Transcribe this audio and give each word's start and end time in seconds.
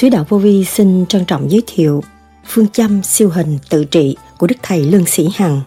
Sứ 0.00 0.08
đạo 0.08 0.26
Vô 0.28 0.38
Vi 0.38 0.64
xin 0.64 1.06
trân 1.06 1.24
trọng 1.24 1.50
giới 1.50 1.62
thiệu 1.66 2.02
phương 2.46 2.68
châm 2.68 3.02
siêu 3.02 3.30
hình 3.30 3.58
tự 3.70 3.84
trị 3.84 4.16
của 4.38 4.46
Đức 4.46 4.54
Thầy 4.62 4.84
Lương 4.84 5.06
Sĩ 5.06 5.28
Hằng. 5.34 5.60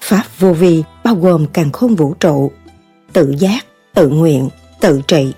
Pháp 0.00 0.24
vô 0.38 0.52
vi 0.52 0.82
bao 1.04 1.14
gồm 1.14 1.46
càng 1.52 1.72
khôn 1.72 1.94
vũ 1.94 2.14
trụ, 2.14 2.50
tự 3.12 3.34
giác, 3.38 3.66
tự 3.94 4.08
nguyện, 4.08 4.48
tự 4.80 5.00
trị. 5.08 5.32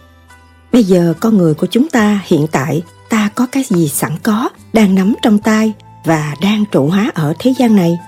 Bây 0.73 0.85
giờ 0.85 1.15
con 1.21 1.39
người 1.39 1.55
của 1.55 1.67
chúng 1.67 1.89
ta 1.89 2.21
hiện 2.27 2.47
tại 2.53 2.83
ta 3.09 3.31
có 3.35 3.47
cái 3.53 3.65
gì 3.69 3.89
sẵn 3.89 4.13
có 4.23 4.49
đang 4.73 4.95
nắm 4.95 5.15
trong 5.23 5.39
tay 5.39 5.73
và 6.05 6.35
đang 6.43 6.65
trụ 6.73 6.87
hóa 6.87 7.11
ở 7.15 7.35
thế 7.39 7.55
gian 7.59 7.77
này. 7.77 7.99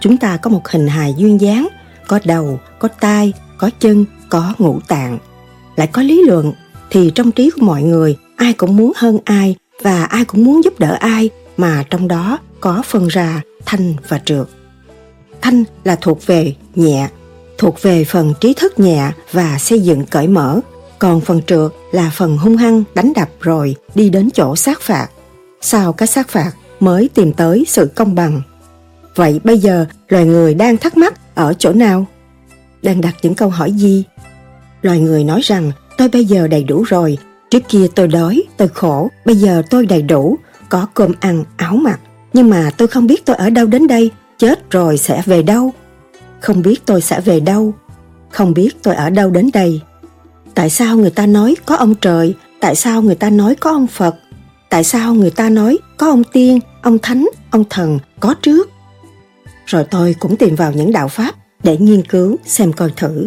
Chúng 0.00 0.16
ta 0.16 0.36
có 0.36 0.50
một 0.50 0.68
hình 0.68 0.88
hài 0.88 1.14
duyên 1.18 1.40
dáng, 1.40 1.68
có 2.08 2.18
đầu, 2.24 2.60
có 2.78 2.88
tai, 2.88 3.32
có 3.58 3.70
chân, 3.80 4.04
có 4.28 4.54
ngũ 4.58 4.80
tạng. 4.88 5.18
Lại 5.76 5.86
có 5.86 6.02
lý 6.02 6.22
luận 6.26 6.52
thì 6.90 7.12
trong 7.14 7.32
trí 7.32 7.50
của 7.50 7.66
mọi 7.66 7.82
người 7.82 8.16
ai 8.36 8.52
cũng 8.52 8.76
muốn 8.76 8.92
hơn 8.96 9.18
ai 9.24 9.56
và 9.82 10.04
ai 10.04 10.24
cũng 10.24 10.44
muốn 10.44 10.64
giúp 10.64 10.78
đỡ 10.78 10.96
ai 11.00 11.30
mà 11.56 11.84
trong 11.90 12.08
đó 12.08 12.38
có 12.60 12.82
phân 12.86 13.08
ra 13.08 13.40
thanh 13.66 13.94
và 14.08 14.20
trượt. 14.24 14.46
Thanh 15.40 15.64
là 15.84 15.96
thuộc 15.96 16.26
về 16.26 16.54
nhẹ, 16.74 17.08
thuộc 17.58 17.82
về 17.82 18.04
phần 18.04 18.34
trí 18.40 18.54
thức 18.54 18.80
nhẹ 18.80 19.10
và 19.32 19.58
xây 19.58 19.80
dựng 19.80 20.06
cởi 20.06 20.28
mở, 20.28 20.60
còn 21.04 21.20
phần 21.20 21.42
trượt 21.42 21.70
là 21.92 22.10
phần 22.14 22.38
hung 22.38 22.56
hăng 22.56 22.84
đánh 22.94 23.12
đập 23.16 23.28
rồi 23.40 23.76
đi 23.94 24.10
đến 24.10 24.30
chỗ 24.34 24.56
sát 24.56 24.80
phạt. 24.80 25.08
Sau 25.60 25.92
cái 25.92 26.06
sát 26.06 26.28
phạt 26.28 26.52
mới 26.80 27.10
tìm 27.14 27.32
tới 27.32 27.64
sự 27.68 27.90
công 27.94 28.14
bằng. 28.14 28.42
Vậy 29.14 29.40
bây 29.44 29.58
giờ 29.58 29.86
loài 30.08 30.24
người 30.24 30.54
đang 30.54 30.76
thắc 30.76 30.96
mắc 30.96 31.14
ở 31.34 31.54
chỗ 31.58 31.72
nào? 31.72 32.06
Đang 32.82 33.00
đặt 33.00 33.14
những 33.22 33.34
câu 33.34 33.48
hỏi 33.48 33.72
gì? 33.72 34.04
Loài 34.82 35.00
người 35.00 35.24
nói 35.24 35.40
rằng 35.40 35.72
tôi 35.98 36.08
bây 36.08 36.24
giờ 36.24 36.48
đầy 36.48 36.64
đủ 36.64 36.82
rồi, 36.82 37.18
trước 37.50 37.62
kia 37.68 37.86
tôi 37.94 38.08
đói, 38.08 38.42
tôi 38.56 38.68
khổ, 38.68 39.08
bây 39.24 39.36
giờ 39.36 39.62
tôi 39.70 39.86
đầy 39.86 40.02
đủ, 40.02 40.38
có 40.68 40.86
cơm 40.94 41.12
ăn, 41.20 41.44
áo 41.56 41.76
mặc. 41.76 42.00
Nhưng 42.32 42.50
mà 42.50 42.70
tôi 42.76 42.88
không 42.88 43.06
biết 43.06 43.24
tôi 43.24 43.36
ở 43.36 43.50
đâu 43.50 43.66
đến 43.66 43.86
đây, 43.86 44.10
chết 44.38 44.70
rồi 44.70 44.98
sẽ 44.98 45.22
về 45.26 45.42
đâu? 45.42 45.72
Không 46.40 46.62
biết 46.62 46.86
tôi 46.86 47.00
sẽ 47.00 47.20
về 47.20 47.40
đâu? 47.40 47.74
Không 48.30 48.54
biết 48.54 48.82
tôi 48.82 48.94
ở 48.94 49.10
đâu 49.10 49.30
đến 49.30 49.50
đây? 49.52 49.80
Tại 50.54 50.70
sao 50.70 50.96
người 50.96 51.10
ta 51.10 51.26
nói 51.26 51.56
có 51.66 51.76
ông 51.76 51.94
trời? 51.94 52.34
Tại 52.60 52.74
sao 52.74 53.02
người 53.02 53.14
ta 53.14 53.30
nói 53.30 53.54
có 53.54 53.70
ông 53.70 53.86
Phật? 53.86 54.16
Tại 54.70 54.84
sao 54.84 55.14
người 55.14 55.30
ta 55.30 55.48
nói 55.48 55.78
có 55.96 56.10
ông 56.10 56.24
tiên, 56.24 56.60
ông 56.82 56.98
thánh, 56.98 57.28
ông 57.50 57.64
thần 57.70 57.98
có 58.20 58.34
trước? 58.42 58.70
Rồi 59.66 59.84
tôi 59.90 60.14
cũng 60.20 60.36
tìm 60.36 60.54
vào 60.54 60.72
những 60.72 60.92
đạo 60.92 61.08
pháp 61.08 61.34
để 61.62 61.76
nghiên 61.78 62.02
cứu 62.06 62.36
xem 62.46 62.72
coi 62.72 62.90
thử. 62.96 63.26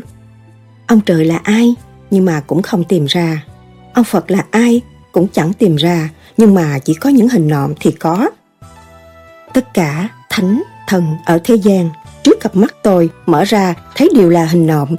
Ông 0.87 1.01
trời 1.01 1.25
là 1.25 1.37
ai? 1.43 1.75
Nhưng 2.11 2.25
mà 2.25 2.43
cũng 2.47 2.61
không 2.61 2.83
tìm 2.83 3.05
ra. 3.05 3.43
Ông 3.93 4.05
Phật 4.05 4.31
là 4.31 4.45
ai? 4.51 4.81
Cũng 5.11 5.27
chẳng 5.33 5.53
tìm 5.53 5.75
ra, 5.75 6.09
nhưng 6.37 6.53
mà 6.53 6.79
chỉ 6.79 6.93
có 6.93 7.09
những 7.09 7.29
hình 7.29 7.47
nộm 7.47 7.73
thì 7.79 7.91
có. 7.91 8.29
Tất 9.53 9.73
cả 9.73 10.09
thánh, 10.29 10.63
thần 10.87 11.15
ở 11.25 11.39
thế 11.43 11.55
gian 11.55 11.89
trước 12.23 12.39
cặp 12.41 12.55
mắt 12.55 12.75
tôi 12.83 13.09
mở 13.25 13.43
ra 13.43 13.75
thấy 13.95 14.09
đều 14.15 14.29
là 14.29 14.45
hình 14.45 14.67
nộm 14.67 14.95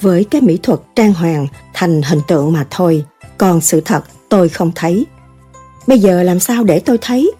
với 0.00 0.24
cái 0.24 0.40
mỹ 0.40 0.58
thuật 0.62 0.80
trang 0.96 1.12
hoàng 1.12 1.46
thành 1.74 2.02
hình 2.02 2.20
tượng 2.28 2.52
mà 2.52 2.66
thôi. 2.70 3.04
Còn 3.38 3.60
sự 3.60 3.80
thật 3.80 4.04
tôi 4.28 4.48
không 4.48 4.72
thấy. 4.74 5.06
Bây 5.86 5.98
giờ 5.98 6.22
làm 6.22 6.40
sao 6.40 6.64
để 6.64 6.80
tôi 6.80 6.98
thấy? 7.00 7.32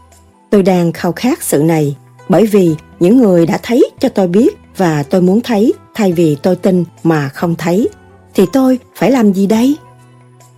Tôi 0.50 0.62
đang 0.62 0.92
khao 0.92 1.12
khát 1.12 1.42
sự 1.42 1.62
này, 1.62 1.96
bởi 2.28 2.46
vì 2.46 2.74
những 3.00 3.16
người 3.16 3.46
đã 3.46 3.58
thấy 3.62 3.90
cho 4.00 4.08
tôi 4.08 4.28
biết 4.28 4.58
và 4.76 5.02
tôi 5.02 5.22
muốn 5.22 5.40
thấy, 5.40 5.72
thay 5.94 6.12
vì 6.12 6.36
tôi 6.42 6.56
tin 6.56 6.84
mà 7.02 7.28
không 7.28 7.54
thấy. 7.54 7.88
Thì 8.34 8.44
tôi 8.52 8.78
phải 8.96 9.10
làm 9.10 9.32
gì 9.32 9.46
đây? 9.46 9.76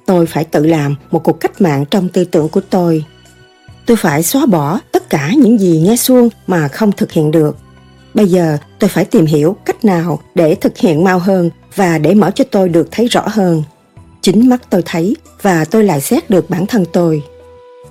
Tôi 0.07 0.27
phải 0.27 0.45
tự 0.45 0.67
làm 0.67 0.97
một 1.11 1.25
cuộc 1.25 1.41
cách 1.41 1.61
mạng 1.61 1.85
trong 1.91 2.09
tư 2.09 2.25
tưởng 2.25 2.49
của 2.49 2.61
tôi. 2.71 3.05
Tôi 3.87 3.97
phải 3.97 4.23
xóa 4.23 4.47
bỏ 4.47 4.81
tất 4.93 5.11
cả 5.11 5.33
những 5.37 5.59
gì 5.59 5.83
nghe 5.87 5.97
suông 5.97 6.29
mà 6.47 6.69
không 6.69 6.93
thực 6.93 7.13
hiện 7.13 7.31
được. 7.31 7.57
Bây 8.15 8.29
giờ 8.29 8.59
tôi 8.79 8.91
phải 8.91 9.05
tìm 9.05 9.27
hiểu 9.27 9.57
cách 9.65 9.85
nào 9.85 10.19
để 10.35 10.55
thực 10.55 10.79
hiện 10.79 11.05
mau 11.05 11.19
hơn 11.19 11.51
và 11.75 11.99
để 11.99 12.15
mở 12.15 12.31
cho 12.35 12.45
tôi 12.51 12.69
được 12.69 12.89
thấy 12.91 13.07
rõ 13.07 13.23
hơn, 13.27 13.63
chính 14.21 14.49
mắt 14.49 14.63
tôi 14.71 14.83
thấy 14.85 15.17
và 15.43 15.65
tôi 15.65 15.85
lại 15.85 16.01
xét 16.01 16.31
được 16.31 16.51
bản 16.51 16.67
thân 16.67 16.85
tôi. 16.93 17.23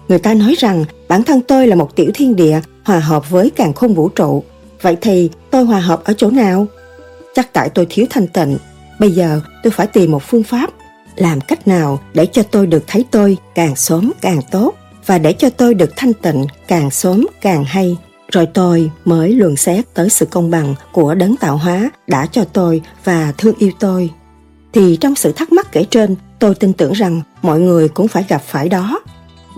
Người 0.08 0.19
ta 0.19 0.34
nói 0.34 0.56
rằng 0.58 0.86
bản 1.08 1.24
thân 1.24 1.42
tôi 1.42 1.68
là 1.68 1.75
một 1.75 1.96
tiểu 1.96 2.12
thiên 2.14 2.36
địa 2.36 2.62
hòa 2.84 3.00
hợp 3.00 3.30
với 3.30 3.50
càng 3.50 3.74
khôn 3.74 3.94
vũ 3.94 4.09
trụ. 4.09 4.44
Vậy 4.81 4.97
thì 5.02 5.30
tôi 5.52 5.64
hòa 5.64 5.80
hợp 5.80 6.03
ở 6.03 6.14
chỗ 6.18 6.31
nào? 6.31 6.66
Chắc 7.36 7.53
tại 7.53 7.70
tôi 7.70 7.88
thiếu 7.90 8.06
thanh 8.09 8.28
tịnh. 8.28 8.58
Bây 9.00 9.12
giờ 9.12 9.41
tôi 9.64 9.72
phải 9.72 9.88
tìm 9.88 10.12
một 10.12 10.24
phương 10.24 10.44
pháp. 10.44 10.70
Làm 11.16 11.41
cách 11.41 11.68
nào 11.68 12.00
để 12.14 12.25
cho 12.25 12.44
tôi 12.44 12.68
được 12.68 12.84
thấy 12.88 13.06
tôi 13.12 13.38
càng 13.56 13.75
sớm 13.75 14.12
càng 14.22 14.41
tốt 14.52 14.74
và 15.06 15.18
để 15.18 15.34
cho 15.34 15.50
tôi 15.50 15.74
được 15.74 15.91
thanh 15.96 16.14
tịnh 16.14 16.46
càng 16.68 16.91
sớm 16.91 17.28
càng 17.41 17.64
hay? 17.64 17.97
Rồi 18.31 18.46
tôi 18.46 18.92
mới 19.06 19.34
luận 19.34 19.56
xét 19.56 19.86
tới 19.94 20.09
sự 20.09 20.25
công 20.25 20.52
bằng 20.52 20.75
của 20.92 21.16
đấng 21.16 21.36
tạo 21.38 21.58
hóa 21.58 21.92
đã 22.08 22.25
cho 22.25 22.44
tôi 22.44 22.81
và 23.03 23.34
thương 23.38 23.56
yêu 23.58 23.72
tôi. 23.80 24.09
Thì 24.74 24.97
trong 25.02 25.16
sự 25.16 25.31
thắc 25.31 25.52
mắc 25.52 25.72
kể 25.72 25.84
trên, 25.84 26.16
tôi 26.40 26.56
tin 26.56 26.74
tưởng 26.74 26.94
rằng 26.94 27.22
mọi 27.41 27.59
người 27.59 27.90
cũng 27.90 28.08
phải 28.08 28.25
gặp 28.28 28.41
phải 28.47 28.70
đó. 28.70 29.02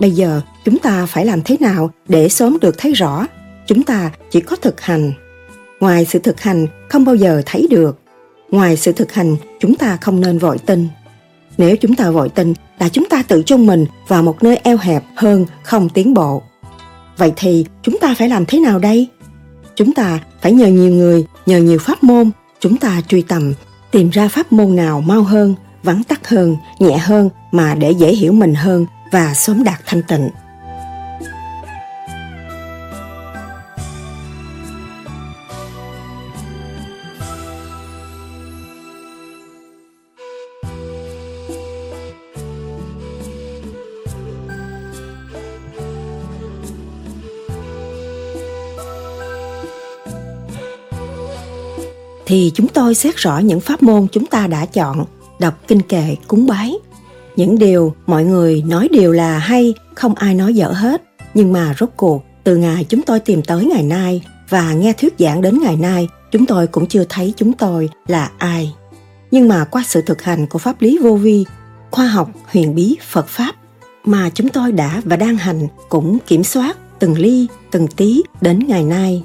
Bây 0.00 0.10
giờ, 0.10 0.40
chúng 0.64 0.78
ta 0.78 1.06
phải 1.06 1.26
làm 1.26 1.42
thế 1.42 1.56
nào 1.60 1.90
để 2.08 2.28
sớm 2.28 2.58
được 2.60 2.78
thấy 2.78 2.92
rõ? 2.92 3.26
Chúng 3.66 3.82
ta 3.82 4.10
chỉ 4.30 4.40
có 4.40 4.56
thực 4.56 4.80
hành. 4.80 5.12
Ngoài 5.80 6.04
sự 6.04 6.18
thực 6.18 6.40
hành, 6.40 6.66
không 6.88 7.04
bao 7.04 7.14
giờ 7.14 7.42
thấy 7.46 7.66
được. 7.70 7.98
Ngoài 8.50 8.76
sự 8.76 8.92
thực 8.92 9.12
hành, 9.12 9.36
chúng 9.60 9.74
ta 9.74 9.98
không 10.00 10.20
nên 10.20 10.38
vội 10.38 10.58
tin. 10.58 10.88
Nếu 11.58 11.76
chúng 11.76 11.94
ta 11.94 12.10
vội 12.10 12.28
tin, 12.28 12.54
là 12.78 12.88
chúng 12.88 13.08
ta 13.08 13.22
tự 13.28 13.42
chôn 13.46 13.66
mình 13.66 13.86
vào 14.08 14.22
một 14.22 14.42
nơi 14.42 14.56
eo 14.56 14.76
hẹp 14.76 15.04
hơn 15.16 15.46
không 15.62 15.88
tiến 15.88 16.14
bộ 16.14 16.42
vậy 17.16 17.32
thì 17.36 17.64
chúng 17.82 17.98
ta 18.00 18.14
phải 18.18 18.28
làm 18.28 18.44
thế 18.46 18.60
nào 18.60 18.78
đây? 18.78 19.08
Chúng 19.76 19.92
ta 19.92 20.20
phải 20.40 20.52
nhờ 20.52 20.66
nhiều 20.66 20.92
người, 20.92 21.24
nhờ 21.46 21.58
nhiều 21.58 21.78
pháp 21.78 22.02
môn. 22.04 22.30
Chúng 22.60 22.76
ta 22.76 23.00
truy 23.08 23.22
tầm, 23.22 23.52
tìm 23.90 24.10
ra 24.10 24.28
pháp 24.28 24.52
môn 24.52 24.76
nào 24.76 25.00
mau 25.00 25.22
hơn, 25.22 25.54
vắn 25.82 26.02
tắt 26.02 26.28
hơn, 26.28 26.56
nhẹ 26.78 26.98
hơn 26.98 27.30
mà 27.52 27.74
để 27.74 27.90
dễ 27.90 28.12
hiểu 28.12 28.32
mình 28.32 28.54
hơn 28.54 28.86
và 29.12 29.34
sớm 29.34 29.64
đạt 29.64 29.80
thanh 29.86 30.02
tịnh. 30.02 30.28
Thì 52.26 52.52
chúng 52.54 52.68
tôi 52.68 52.94
xét 52.94 53.16
rõ 53.16 53.38
những 53.38 53.60
pháp 53.60 53.82
môn 53.82 54.06
chúng 54.12 54.26
ta 54.26 54.46
đã 54.46 54.66
chọn, 54.66 55.04
đọc 55.38 55.54
kinh 55.68 55.82
kệ, 55.82 56.16
cúng 56.28 56.46
bái. 56.46 56.74
Những 57.36 57.58
điều 57.58 57.94
mọi 58.06 58.24
người 58.24 58.62
nói 58.66 58.88
đều 58.92 59.12
là 59.12 59.38
hay, 59.38 59.74
không 59.94 60.14
ai 60.14 60.34
nói 60.34 60.54
dở 60.54 60.68
hết. 60.68 61.02
Nhưng 61.34 61.52
mà 61.52 61.74
rốt 61.80 61.90
cuộc, 61.96 62.22
từ 62.44 62.56
ngày 62.56 62.86
chúng 62.88 63.02
tôi 63.02 63.20
tìm 63.20 63.42
tới 63.42 63.64
ngày 63.64 63.82
nay 63.82 64.22
và 64.48 64.72
nghe 64.72 64.92
thuyết 64.92 65.14
giảng 65.18 65.42
đến 65.42 65.58
ngày 65.62 65.76
nay, 65.76 66.08
chúng 66.32 66.46
tôi 66.46 66.66
cũng 66.66 66.86
chưa 66.86 67.04
thấy 67.08 67.34
chúng 67.36 67.52
tôi 67.52 67.88
là 68.06 68.30
ai. 68.38 68.74
Nhưng 69.30 69.48
mà 69.48 69.64
qua 69.64 69.84
sự 69.86 70.02
thực 70.02 70.22
hành 70.22 70.46
của 70.46 70.58
pháp 70.58 70.82
lý 70.82 70.98
vô 71.02 71.14
vi, 71.14 71.44
khoa 71.90 72.06
học, 72.06 72.30
huyền 72.52 72.74
bí, 72.74 72.96
Phật 73.10 73.28
Pháp 73.28 73.54
mà 74.04 74.30
chúng 74.34 74.48
tôi 74.48 74.72
đã 74.72 75.02
và 75.04 75.16
đang 75.16 75.36
hành 75.36 75.66
cũng 75.88 76.18
kiểm 76.26 76.44
soát 76.44 76.76
từng 76.98 77.18
ly, 77.18 77.46
từng 77.70 77.86
tí 77.86 78.22
đến 78.40 78.58
ngày 78.68 78.84
nay 78.84 79.22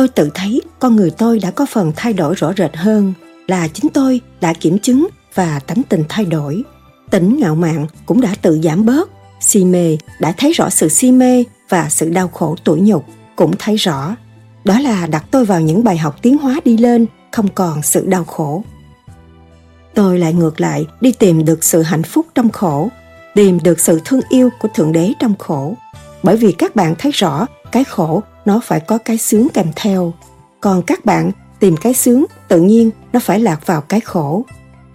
tôi 0.00 0.08
tự 0.08 0.30
thấy 0.34 0.60
con 0.78 0.96
người 0.96 1.10
tôi 1.10 1.38
đã 1.38 1.50
có 1.50 1.66
phần 1.66 1.92
thay 1.96 2.12
đổi 2.12 2.34
rõ 2.34 2.52
rệt 2.56 2.76
hơn 2.76 3.12
là 3.46 3.68
chính 3.68 3.90
tôi 3.90 4.20
đã 4.40 4.52
kiểm 4.52 4.78
chứng 4.78 5.08
và 5.34 5.60
tánh 5.66 5.82
tình 5.88 6.04
thay 6.08 6.24
đổi. 6.24 6.62
Tính 7.10 7.38
ngạo 7.40 7.54
mạn 7.54 7.86
cũng 8.06 8.20
đã 8.20 8.34
tự 8.42 8.60
giảm 8.62 8.86
bớt. 8.86 9.10
Si 9.40 9.64
mê 9.64 9.96
đã 10.20 10.32
thấy 10.32 10.52
rõ 10.52 10.70
sự 10.70 10.88
si 10.88 11.12
mê 11.12 11.44
và 11.68 11.88
sự 11.90 12.10
đau 12.10 12.28
khổ 12.28 12.56
tủi 12.64 12.80
nhục 12.80 13.04
cũng 13.36 13.54
thấy 13.58 13.76
rõ. 13.76 14.16
Đó 14.64 14.80
là 14.80 15.06
đặt 15.06 15.24
tôi 15.30 15.44
vào 15.44 15.60
những 15.60 15.84
bài 15.84 15.98
học 15.98 16.16
tiến 16.22 16.38
hóa 16.38 16.60
đi 16.64 16.76
lên, 16.76 17.06
không 17.32 17.48
còn 17.48 17.82
sự 17.82 18.06
đau 18.06 18.24
khổ. 18.24 18.62
Tôi 19.94 20.18
lại 20.18 20.32
ngược 20.32 20.60
lại, 20.60 20.86
đi 21.00 21.12
tìm 21.12 21.44
được 21.44 21.64
sự 21.64 21.82
hạnh 21.82 22.02
phúc 22.02 22.26
trong 22.34 22.50
khổ, 22.50 22.88
tìm 23.34 23.58
được 23.64 23.80
sự 23.80 24.00
thương 24.04 24.20
yêu 24.28 24.50
của 24.60 24.68
thượng 24.74 24.92
đế 24.92 25.12
trong 25.18 25.34
khổ. 25.38 25.74
Bởi 26.22 26.36
vì 26.36 26.52
các 26.52 26.76
bạn 26.76 26.94
thấy 26.98 27.12
rõ, 27.12 27.46
cái 27.72 27.84
khổ 27.84 28.22
nó 28.44 28.60
phải 28.64 28.80
có 28.80 28.98
cái 28.98 29.18
sướng 29.18 29.48
kèm 29.54 29.66
theo 29.76 30.12
còn 30.60 30.82
các 30.82 31.04
bạn 31.04 31.30
tìm 31.60 31.76
cái 31.76 31.94
sướng, 31.94 32.24
tự 32.48 32.60
nhiên 32.60 32.90
nó 33.12 33.20
phải 33.20 33.40
lạc 33.40 33.66
vào 33.66 33.80
cái 33.80 34.00
khổ 34.00 34.44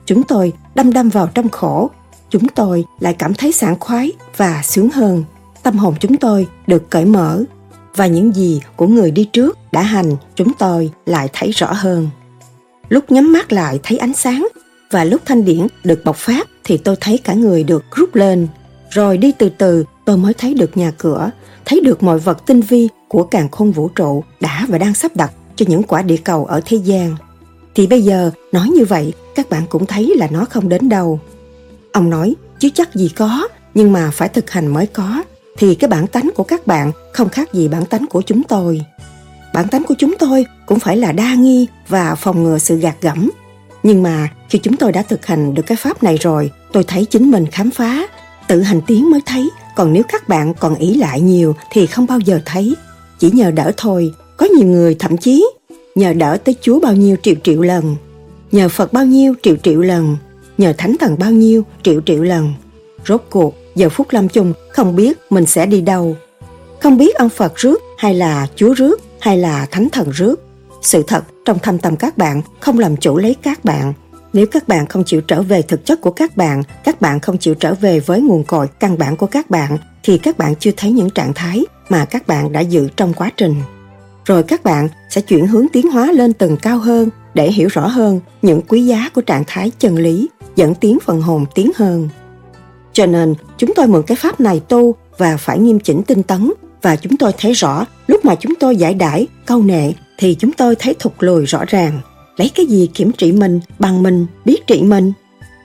chúng 0.05 0.23
tôi 0.23 0.53
đâm 0.75 0.93
đâm 0.93 1.09
vào 1.09 1.27
trong 1.27 1.49
khổ, 1.49 1.89
chúng 2.29 2.47
tôi 2.47 2.85
lại 2.99 3.13
cảm 3.13 3.33
thấy 3.33 3.51
sảng 3.51 3.79
khoái 3.79 4.11
và 4.37 4.61
sướng 4.63 4.89
hơn. 4.89 5.23
Tâm 5.63 5.77
hồn 5.77 5.95
chúng 5.99 6.17
tôi 6.17 6.47
được 6.67 6.89
cởi 6.89 7.05
mở 7.05 7.43
và 7.95 8.07
những 8.07 8.35
gì 8.35 8.61
của 8.75 8.87
người 8.87 9.11
đi 9.11 9.23
trước 9.25 9.57
đã 9.71 9.81
hành, 9.81 10.15
chúng 10.35 10.53
tôi 10.53 10.91
lại 11.05 11.29
thấy 11.33 11.51
rõ 11.51 11.73
hơn. 11.73 12.09
Lúc 12.89 13.11
nhắm 13.11 13.33
mắt 13.33 13.53
lại 13.53 13.79
thấy 13.83 13.97
ánh 13.97 14.13
sáng 14.13 14.47
và 14.91 15.03
lúc 15.03 15.21
thanh 15.25 15.45
điển 15.45 15.67
được 15.83 16.01
bộc 16.05 16.15
phát 16.15 16.47
thì 16.63 16.77
tôi 16.77 16.95
thấy 17.01 17.17
cả 17.17 17.33
người 17.33 17.63
được 17.63 17.83
rút 17.95 18.15
lên. 18.15 18.47
Rồi 18.89 19.17
đi 19.17 19.31
từ 19.31 19.49
từ 19.49 19.85
tôi 20.05 20.17
mới 20.17 20.33
thấy 20.33 20.53
được 20.53 20.77
nhà 20.77 20.91
cửa, 20.97 21.31
thấy 21.65 21.81
được 21.81 22.03
mọi 22.03 22.19
vật 22.19 22.45
tinh 22.45 22.61
vi 22.61 22.89
của 23.07 23.23
càng 23.23 23.49
khôn 23.49 23.71
vũ 23.71 23.87
trụ 23.87 24.23
đã 24.39 24.65
và 24.69 24.77
đang 24.77 24.93
sắp 24.93 25.15
đặt 25.15 25.31
cho 25.55 25.65
những 25.69 25.83
quả 25.83 26.01
địa 26.01 26.17
cầu 26.17 26.45
ở 26.45 26.61
thế 26.65 26.77
gian. 26.77 27.15
Thì 27.75 27.87
bây 27.87 28.01
giờ 28.01 28.31
nói 28.51 28.69
như 28.69 28.85
vậy 28.85 29.13
các 29.35 29.49
bạn 29.49 29.63
cũng 29.69 29.85
thấy 29.85 30.13
là 30.17 30.27
nó 30.31 30.45
không 30.45 30.69
đến 30.69 30.89
đâu. 30.89 31.19
Ông 31.93 32.09
nói 32.09 32.35
chứ 32.59 32.69
chắc 32.73 32.95
gì 32.95 33.09
có 33.15 33.47
nhưng 33.73 33.91
mà 33.91 34.11
phải 34.13 34.29
thực 34.29 34.51
hành 34.51 34.67
mới 34.67 34.87
có 34.87 35.23
thì 35.57 35.75
cái 35.75 35.87
bản 35.87 36.07
tánh 36.07 36.29
của 36.35 36.43
các 36.43 36.67
bạn 36.67 36.91
không 37.13 37.29
khác 37.29 37.53
gì 37.53 37.67
bản 37.67 37.85
tánh 37.85 38.05
của 38.07 38.21
chúng 38.21 38.43
tôi. 38.43 38.81
Bản 39.53 39.67
tánh 39.67 39.83
của 39.83 39.95
chúng 39.97 40.15
tôi 40.19 40.45
cũng 40.65 40.79
phải 40.79 40.97
là 40.97 41.11
đa 41.11 41.33
nghi 41.33 41.67
và 41.87 42.15
phòng 42.15 42.43
ngừa 42.43 42.57
sự 42.57 42.77
gạt 42.77 42.95
gẫm. 43.01 43.31
Nhưng 43.83 44.03
mà 44.03 44.29
khi 44.49 44.59
chúng 44.59 44.77
tôi 44.77 44.91
đã 44.91 45.01
thực 45.01 45.25
hành 45.25 45.53
được 45.53 45.63
cái 45.65 45.77
pháp 45.77 46.03
này 46.03 46.17
rồi, 46.17 46.51
tôi 46.73 46.83
thấy 46.83 47.05
chính 47.05 47.31
mình 47.31 47.45
khám 47.51 47.71
phá, 47.71 48.07
tự 48.47 48.61
hành 48.61 48.81
tiến 48.87 49.11
mới 49.11 49.21
thấy, 49.25 49.49
còn 49.75 49.93
nếu 49.93 50.03
các 50.09 50.27
bạn 50.27 50.53
còn 50.53 50.75
ý 50.75 50.95
lại 50.95 51.21
nhiều 51.21 51.55
thì 51.71 51.87
không 51.87 52.05
bao 52.05 52.19
giờ 52.19 52.39
thấy. 52.45 52.75
Chỉ 53.19 53.31
nhờ 53.31 53.51
đỡ 53.51 53.71
thôi, 53.77 54.13
có 54.37 54.45
nhiều 54.45 54.67
người 54.67 54.95
thậm 54.99 55.17
chí 55.17 55.45
nhờ 55.95 56.13
đỡ 56.13 56.37
tới 56.43 56.55
Chúa 56.61 56.79
bao 56.79 56.93
nhiêu 56.93 57.15
triệu 57.23 57.35
triệu 57.43 57.61
lần, 57.61 57.95
nhờ 58.51 58.69
Phật 58.69 58.93
bao 58.93 59.05
nhiêu 59.05 59.33
triệu 59.43 59.55
triệu 59.63 59.81
lần, 59.81 60.17
nhờ 60.57 60.73
Thánh 60.77 60.95
Thần 60.99 61.15
bao 61.19 61.31
nhiêu 61.31 61.63
triệu 61.83 62.01
triệu 62.05 62.23
lần. 62.23 62.53
Rốt 63.07 63.23
cuộc, 63.29 63.55
giờ 63.75 63.89
phút 63.89 64.07
lâm 64.11 64.29
chung 64.29 64.53
không 64.71 64.95
biết 64.95 65.17
mình 65.29 65.45
sẽ 65.45 65.65
đi 65.65 65.81
đâu. 65.81 66.15
Không 66.81 66.97
biết 66.97 67.15
ông 67.15 67.29
Phật 67.29 67.55
rước 67.55 67.81
hay 67.97 68.13
là 68.13 68.47
Chúa 68.55 68.73
rước 68.73 69.01
hay 69.19 69.37
là 69.37 69.67
Thánh 69.71 69.89
Thần 69.91 70.09
rước. 70.09 70.35
Sự 70.81 71.03
thật 71.07 71.23
trong 71.45 71.59
thâm 71.59 71.77
tâm 71.77 71.95
các 71.95 72.17
bạn 72.17 72.41
không 72.59 72.79
làm 72.79 72.97
chủ 72.97 73.17
lấy 73.17 73.35
các 73.43 73.65
bạn. 73.65 73.93
Nếu 74.35 74.45
các 74.45 74.67
bạn 74.67 74.85
không 74.87 75.03
chịu 75.03 75.21
trở 75.21 75.41
về 75.41 75.61
thực 75.61 75.85
chất 75.85 76.01
của 76.01 76.11
các 76.11 76.37
bạn, 76.37 76.63
các 76.83 77.01
bạn 77.01 77.19
không 77.19 77.37
chịu 77.37 77.55
trở 77.55 77.73
về 77.73 77.99
với 77.99 78.21
nguồn 78.21 78.43
cội 78.43 78.67
căn 78.79 78.97
bản 78.97 79.17
của 79.17 79.25
các 79.25 79.49
bạn, 79.49 79.77
thì 80.03 80.17
các 80.17 80.37
bạn 80.37 80.55
chưa 80.55 80.71
thấy 80.77 80.91
những 80.91 81.09
trạng 81.09 81.33
thái 81.33 81.65
mà 81.89 82.05
các 82.05 82.27
bạn 82.27 82.51
đã 82.51 82.59
giữ 82.59 82.87
trong 82.95 83.13
quá 83.13 83.31
trình. 83.37 83.55
Rồi 84.25 84.43
các 84.43 84.63
bạn 84.63 84.87
sẽ 85.09 85.21
chuyển 85.21 85.47
hướng 85.47 85.67
tiến 85.73 85.91
hóa 85.91 86.11
lên 86.11 86.33
tầng 86.33 86.57
cao 86.61 86.77
hơn 86.77 87.09
để 87.33 87.51
hiểu 87.51 87.67
rõ 87.71 87.87
hơn 87.87 88.19
những 88.41 88.61
quý 88.67 88.85
giá 88.85 89.09
của 89.13 89.21
trạng 89.21 89.43
thái 89.47 89.71
chân 89.79 89.95
lý, 89.95 90.29
dẫn 90.55 90.75
tiến 90.75 90.97
phần 91.05 91.21
hồn 91.21 91.45
tiến 91.55 91.71
hơn. 91.75 92.09
Cho 92.93 93.05
nên, 93.05 93.33
chúng 93.57 93.73
tôi 93.75 93.87
mượn 93.87 94.03
cái 94.07 94.17
pháp 94.17 94.39
này 94.39 94.61
tu 94.69 94.95
và 95.17 95.37
phải 95.37 95.59
nghiêm 95.59 95.79
chỉnh 95.79 96.03
tinh 96.03 96.23
tấn 96.23 96.53
và 96.81 96.95
chúng 96.95 97.17
tôi 97.17 97.31
thấy 97.37 97.53
rõ 97.53 97.85
lúc 98.07 98.25
mà 98.25 98.35
chúng 98.35 98.53
tôi 98.59 98.75
giải 98.75 98.93
đãi 98.93 99.27
câu 99.45 99.63
nệ 99.63 99.93
thì 100.17 100.35
chúng 100.39 100.51
tôi 100.51 100.75
thấy 100.75 100.95
thụt 100.99 101.13
lùi 101.19 101.45
rõ 101.45 101.65
ràng 101.67 102.01
lấy 102.37 102.49
cái 102.55 102.65
gì 102.65 102.89
kiểm 102.93 103.11
trị 103.11 103.31
mình, 103.31 103.59
bằng 103.79 104.03
mình, 104.03 104.25
biết 104.45 104.67
trị 104.67 104.81
mình. 104.81 105.13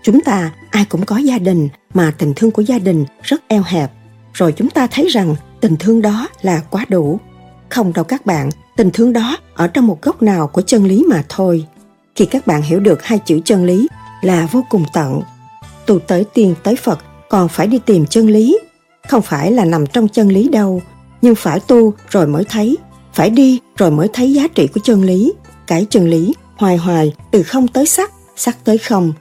Chúng 0.02 0.20
ta 0.20 0.52
ai 0.70 0.84
cũng 0.84 1.06
có 1.06 1.16
gia 1.16 1.38
đình 1.38 1.68
mà 1.94 2.12
tình 2.18 2.32
thương 2.36 2.50
của 2.50 2.62
gia 2.62 2.78
đình 2.78 3.04
rất 3.22 3.42
eo 3.48 3.62
hẹp. 3.66 3.90
Rồi 4.32 4.52
chúng 4.52 4.70
ta 4.70 4.86
thấy 4.86 5.08
rằng 5.08 5.34
tình 5.60 5.76
thương 5.76 6.02
đó 6.02 6.28
là 6.42 6.60
quá 6.70 6.84
đủ. 6.88 7.20
Không 7.68 7.92
đâu 7.92 8.04
các 8.04 8.26
bạn, 8.26 8.50
tình 8.76 8.90
thương 8.90 9.12
đó 9.12 9.36
ở 9.54 9.66
trong 9.66 9.86
một 9.86 10.02
góc 10.02 10.22
nào 10.22 10.46
của 10.46 10.62
chân 10.62 10.84
lý 10.84 11.04
mà 11.08 11.24
thôi. 11.28 11.66
Khi 12.14 12.26
các 12.26 12.46
bạn 12.46 12.62
hiểu 12.62 12.80
được 12.80 13.02
hai 13.02 13.18
chữ 13.18 13.40
chân 13.44 13.64
lý 13.64 13.88
là 14.22 14.48
vô 14.52 14.64
cùng 14.70 14.84
tận. 14.92 15.20
Tu 15.86 15.98
tới 15.98 16.24
tiên 16.34 16.54
tới 16.62 16.76
phật 16.76 16.98
còn 17.28 17.48
phải 17.48 17.66
đi 17.66 17.78
tìm 17.86 18.06
chân 18.06 18.26
lý. 18.26 18.58
Không 19.08 19.22
phải 19.22 19.52
là 19.52 19.64
nằm 19.64 19.86
trong 19.86 20.08
chân 20.08 20.28
lý 20.28 20.48
đâu, 20.48 20.82
nhưng 21.22 21.34
phải 21.34 21.60
tu 21.60 21.94
rồi 22.10 22.26
mới 22.26 22.44
thấy, 22.44 22.76
phải 23.12 23.30
đi 23.30 23.60
rồi 23.76 23.90
mới 23.90 24.08
thấy 24.12 24.32
giá 24.32 24.48
trị 24.54 24.66
của 24.66 24.80
chân 24.84 25.02
lý. 25.02 25.32
Cái 25.66 25.86
chân 25.90 26.08
lý 26.08 26.34
hoài 26.60 26.76
hoài, 26.76 27.12
từ 27.30 27.42
không 27.42 27.68
tới 27.68 27.86
sắc 27.86 28.12
sắc 28.36 28.64
tới 28.64 28.78
không. 28.78 29.12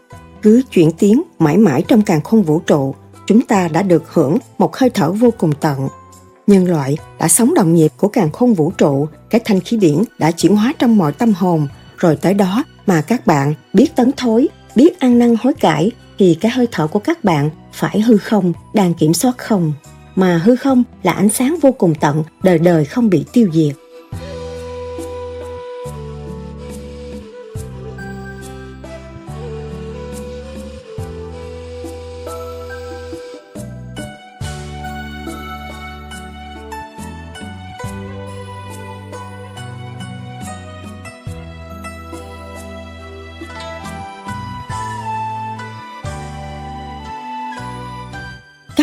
Cứ 0.41 0.61
chuyển 0.71 0.91
tiến 0.91 1.21
mãi 1.39 1.57
mãi 1.57 1.83
trong 1.87 2.01
càng 2.01 2.21
khôn 2.21 2.41
vũ 2.41 2.59
trụ, 2.59 2.95
chúng 3.27 3.41
ta 3.41 3.67
đã 3.67 3.81
được 3.81 4.13
hưởng 4.13 4.37
một 4.57 4.77
hơi 4.77 4.89
thở 4.89 5.11
vô 5.11 5.33
cùng 5.37 5.51
tận. 5.59 5.87
Nhân 6.47 6.67
loại 6.67 6.97
đã 7.19 7.27
sống 7.27 7.53
đồng 7.53 7.73
nhịp 7.73 7.91
của 7.97 8.07
càng 8.07 8.31
khôn 8.31 8.53
vũ 8.53 8.71
trụ, 8.77 9.07
cái 9.29 9.41
thanh 9.45 9.59
khí 9.59 9.77
điển 9.77 9.97
đã 10.19 10.31
chuyển 10.31 10.55
hóa 10.55 10.73
trong 10.79 10.97
mọi 10.97 11.13
tâm 11.13 11.33
hồn. 11.33 11.67
Rồi 11.97 12.15
tới 12.15 12.33
đó 12.33 12.63
mà 12.87 13.01
các 13.01 13.27
bạn 13.27 13.53
biết 13.73 13.95
tấn 13.95 14.11
thối, 14.17 14.47
biết 14.75 14.99
ăn 14.99 15.19
năn 15.19 15.35
hối 15.43 15.53
cải, 15.53 15.91
thì 16.17 16.37
cái 16.41 16.51
hơi 16.51 16.67
thở 16.71 16.87
của 16.87 16.99
các 16.99 17.23
bạn 17.23 17.49
phải 17.73 18.01
hư 18.01 18.17
không, 18.17 18.53
đang 18.73 18.93
kiểm 18.93 19.13
soát 19.13 19.37
không. 19.37 19.73
Mà 20.15 20.37
hư 20.37 20.55
không 20.55 20.83
là 21.03 21.11
ánh 21.11 21.29
sáng 21.29 21.57
vô 21.61 21.71
cùng 21.71 21.93
tận, 21.99 22.23
đời 22.43 22.59
đời 22.59 22.85
không 22.85 23.09
bị 23.09 23.25
tiêu 23.33 23.49
diệt. 23.53 23.75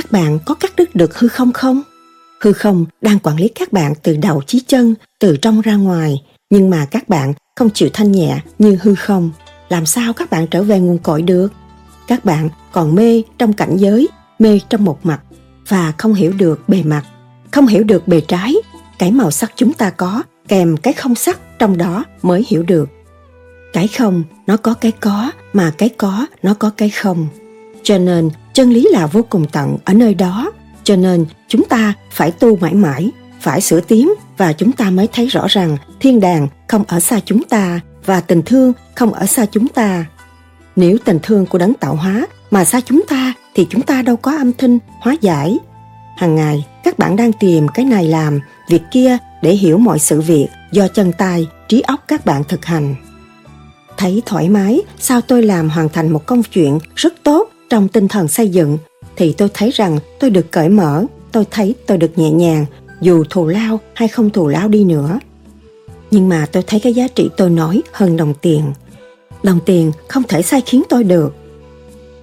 Các 0.07 0.13
bạn 0.13 0.39
có 0.45 0.55
cắt 0.55 0.73
đứt 0.77 0.95
được 0.95 1.19
hư 1.19 1.29
không 1.29 1.53
không? 1.53 1.83
Hư 2.41 2.53
không 2.53 2.85
đang 3.01 3.19
quản 3.19 3.37
lý 3.37 3.49
các 3.49 3.73
bạn 3.73 3.93
từ 4.03 4.17
đầu 4.17 4.43
chí 4.47 4.61
chân, 4.61 4.95
từ 5.19 5.37
trong 5.37 5.61
ra 5.61 5.75
ngoài, 5.75 6.23
nhưng 6.51 6.71
mà 6.71 6.87
các 6.91 7.09
bạn 7.09 7.33
không 7.57 7.71
chịu 7.71 7.89
thanh 7.93 8.13
nhẹ 8.13 8.39
như 8.59 8.79
hư 8.83 8.95
không. 8.95 9.31
Làm 9.69 9.87
sao 9.87 10.13
các 10.13 10.31
bạn 10.31 10.47
trở 10.47 10.63
về 10.63 10.81
nguồn 10.81 10.99
cội 10.99 11.23
được? 11.23 11.53
Các 12.09 12.25
bạn 12.25 12.49
còn 12.73 12.95
mê 12.95 13.23
trong 13.39 13.53
cảnh 13.53 13.77
giới, 13.77 14.09
mê 14.39 14.61
trong 14.69 14.85
một 14.85 14.99
mặt 15.03 15.21
và 15.69 15.93
không 15.99 16.15
hiểu 16.15 16.33
được 16.33 16.69
bề 16.69 16.83
mặt, 16.83 17.03
không 17.51 17.67
hiểu 17.67 17.85
được 17.85 18.09
bề 18.09 18.21
trái. 18.21 18.55
Cái 18.99 19.13
màu 19.13 19.31
sắc 19.31 19.53
chúng 19.57 19.73
ta 19.73 19.91
có 19.91 20.23
kèm 20.49 20.77
cái 20.77 20.93
không 20.93 21.15
sắc 21.15 21.59
trong 21.59 21.79
đó 21.79 22.05
mới 22.23 22.45
hiểu 22.49 22.63
được. 22.63 22.89
Cái 23.73 23.89
không 23.89 24.23
nó 24.47 24.57
có 24.57 24.75
cái 24.75 24.93
có 24.93 25.31
mà 25.53 25.73
cái 25.79 25.89
có 25.89 26.27
nó 26.43 26.55
có 26.55 26.71
cái 26.77 26.91
không. 26.91 27.29
Cho 27.83 27.99
nên 27.99 28.31
chân 28.57 28.71
lý 28.71 28.89
là 28.91 29.07
vô 29.07 29.23
cùng 29.31 29.45
tận 29.53 29.77
ở 29.85 29.95
nơi 29.95 30.15
đó, 30.15 30.53
cho 30.85 30.97
nên 30.97 31.27
chúng 31.49 31.65
ta 31.65 31.95
phải 32.11 32.31
tu 32.31 32.57
mãi 32.57 32.75
mãi, 32.75 33.11
phải 33.41 33.61
sửa 33.61 33.81
tiến 33.81 34.13
và 34.37 34.53
chúng 34.53 34.73
ta 34.73 34.91
mới 34.91 35.09
thấy 35.13 35.27
rõ 35.27 35.47
rằng 35.49 35.77
thiên 36.01 36.21
đàng 36.21 36.49
không 36.69 36.85
ở 36.89 37.01
xa 37.01 37.21
chúng 37.25 37.43
ta 37.43 37.81
và 38.07 38.21
tình 38.21 38.43
thương 38.43 38.73
không 38.95 39.13
ở 39.13 39.27
xa 39.27 39.47
chúng 39.47 39.69
ta. 39.69 40.05
Nếu 40.77 40.97
tình 41.05 41.19
thương 41.23 41.47
của 41.47 41.59
đấng 41.59 41.75
tạo 41.75 41.95
hóa 41.95 42.27
mà 42.51 42.65
xa 42.65 42.81
chúng 42.81 43.03
ta 43.09 43.33
thì 43.55 43.67
chúng 43.71 43.83
ta 43.83 44.03
đâu 44.03 44.17
có 44.17 44.37
âm 44.37 44.53
thanh 44.53 44.79
hóa 45.01 45.17
giải. 45.21 45.59
Hàng 46.17 46.35
ngày, 46.35 46.67
các 46.85 46.99
bạn 46.99 47.17
đang 47.17 47.33
tìm 47.33 47.69
cái 47.69 47.85
này 47.85 48.05
làm 48.05 48.41
việc 48.69 48.83
kia 48.93 49.19
để 49.43 49.53
hiểu 49.53 49.79
mọi 49.79 49.99
sự 49.99 50.21
việc 50.21 50.49
do 50.73 50.89
chân 50.89 51.13
tay 51.13 51.47
trí 51.69 51.81
óc 51.81 52.05
các 52.09 52.27
bạn 52.27 52.45
thực 52.45 52.65
hành. 52.65 52.95
Thấy 53.97 54.23
thoải 54.27 54.49
mái 54.49 54.83
sao 54.99 55.21
tôi 55.21 55.43
làm 55.43 55.71
hoàn 55.71 55.89
thành 55.89 56.13
một 56.13 56.27
công 56.27 56.43
chuyện 56.43 56.79
rất 56.95 57.15
tốt? 57.23 57.46
Trong 57.71 57.89
tinh 57.89 58.09
thần 58.09 58.29
xây 58.29 58.49
dựng, 58.49 58.79
thì 59.17 59.33
tôi 59.33 59.49
thấy 59.55 59.71
rằng 59.71 59.99
tôi 60.21 60.31
được 60.31 60.53
cởi 60.53 60.69
mở, 60.69 61.05
tôi 61.33 61.45
thấy 61.51 61.75
tôi 61.87 61.99
được 61.99 62.19
nhẹ 62.19 62.31
nhàng, 62.31 62.67
dù 63.01 63.25
thù 63.31 63.47
lao 63.47 63.81
hay 63.95 64.09
không 64.09 64.31
thù 64.31 64.49
lao 64.49 64.69
đi 64.69 64.85
nữa. 64.85 65.19
Nhưng 66.11 66.29
mà 66.29 66.47
tôi 66.53 66.63
thấy 66.67 66.81
cái 66.81 66.95
giá 66.95 67.09
trị 67.09 67.31
tôi 67.37 67.51
nói 67.51 67.83
hơn 67.93 68.17
đồng 68.17 68.35
tiền. 68.35 68.73
Đồng 69.43 69.59
tiền 69.67 69.93
không 70.09 70.23
thể 70.23 70.43
sai 70.43 70.61
khiến 70.67 70.83
tôi 70.89 71.05
được. 71.05 71.35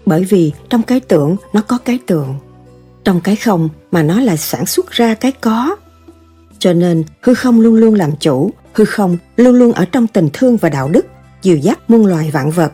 Bởi 0.06 0.24
vì 0.24 0.52
trong 0.70 0.84
cái 0.84 1.00
tưởng, 1.00 1.36
nó 1.54 1.62
có 1.62 1.78
cái 1.78 2.00
tượng 2.06 2.36
trong 3.04 3.22
cái 3.22 3.36
không 3.36 3.70
mà 3.92 4.04
nó 4.04 4.20
lại 4.20 4.38
sản 4.38 4.66
xuất 4.66 4.92
ra 4.92 5.14
cái 5.14 5.32
có. 5.32 5.76
Cho 6.60 6.74
nên, 6.74 7.04
hư 7.22 7.34
không 7.34 7.62
luôn 7.62 7.76
luôn 7.76 7.94
làm 7.94 8.12
chủ, 8.20 8.52
hư 8.74 8.86
không 8.86 9.18
luôn 9.38 9.56
luôn 9.56 9.72
ở 9.72 9.86
trong 9.86 10.08
tình 10.08 10.30
thương 10.34 10.58
và 10.58 10.70
đạo 10.70 10.90
đức, 10.90 11.06
dìu 11.42 11.58
dắt 11.58 11.80
muôn 11.88 12.06
loài 12.06 12.32
vạn 12.32 12.52
vật 12.52 12.74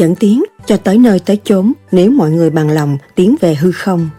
dẫn 0.00 0.14
tiến 0.14 0.42
cho 0.66 0.76
tới 0.76 0.98
nơi 0.98 1.18
tới 1.18 1.38
chốn 1.44 1.72
nếu 1.92 2.10
mọi 2.10 2.30
người 2.30 2.50
bằng 2.50 2.70
lòng 2.70 2.98
tiến 3.14 3.36
về 3.40 3.54
hư 3.54 3.72
không. 3.72 4.10